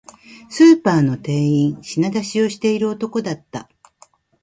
[0.49, 3.69] スーパーの店員、品出しをしている男だった